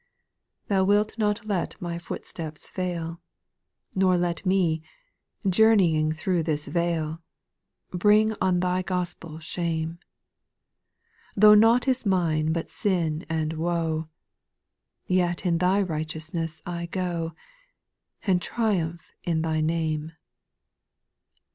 )3.' 0.65 0.65
Thou 0.69 0.83
wilt 0.83 1.15
not 1.19 1.45
let 1.45 1.79
my 1.79 1.99
footsteps 1.99 2.67
fail, 2.67 3.21
Nor 3.93 4.17
let 4.17 4.43
me, 4.47 4.81
journeying 5.47 6.11
through 6.11 6.41
this 6.41 6.65
vale, 6.65 7.21
Bring 7.91 8.33
on 8.41 8.61
Thy 8.61 8.81
Gospel 8.81 9.37
shame; 9.37 9.99
Tho' 11.35 11.53
nought 11.53 11.87
is 11.87 12.03
mine 12.03 12.51
but 12.51 12.71
sin 12.71 13.27
and 13.29 13.53
woe, 13.53 14.09
Yet 15.05 15.45
in 15.45 15.59
Thy 15.59 15.83
righteousness 15.83 16.63
I 16.65 16.87
go. 16.87 17.35
And 18.23 18.41
Triumph 18.41 19.11
in 19.23 19.43
Thy 19.43 19.61
name. 19.61 20.13